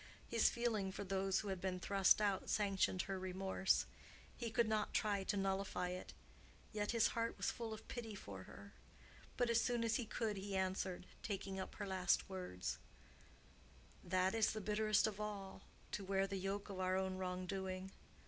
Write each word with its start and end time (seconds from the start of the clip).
His 0.27 0.49
feeling 0.49 0.91
for 0.91 1.03
those 1.03 1.41
who 1.41 1.49
had 1.49 1.61
been 1.61 1.79
thrust 1.79 2.19
out 2.19 2.49
sanctioned 2.49 3.03
her 3.03 3.19
remorse; 3.19 3.85
he 4.35 4.49
could 4.49 4.67
not 4.67 4.95
try 4.95 5.23
to 5.25 5.37
nullify 5.37 5.89
it, 5.89 6.11
yet 6.71 6.89
his 6.89 7.09
heart 7.09 7.37
was 7.37 7.51
full 7.51 7.71
of 7.71 7.87
pity 7.87 8.15
for 8.15 8.45
her. 8.45 8.73
But 9.37 9.51
as 9.51 9.61
soon 9.61 9.83
as 9.83 9.97
he 9.97 10.05
could 10.07 10.37
he 10.37 10.55
answered—taking 10.57 11.59
up 11.59 11.75
her 11.75 11.85
last 11.85 12.27
words, 12.27 12.79
"That 14.03 14.33
is 14.33 14.53
the 14.53 14.59
bitterest 14.59 15.05
of 15.05 15.19
all—to 15.21 16.03
wear 16.03 16.25
the 16.25 16.39
yoke 16.39 16.69
of 16.71 16.79
our 16.79 16.97
own 16.97 17.17
wrong 17.17 17.45
doing. 17.45 17.91